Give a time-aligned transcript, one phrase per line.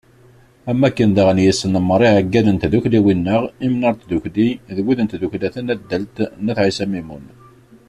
[0.69, 6.15] Am wakken daɣen yesnemmer iɛeggalen n tdukkliwin-a Imnar n Tdukli d wid n tdukkla tanaddalt
[6.41, 7.25] n wat Ɛisa Mimun.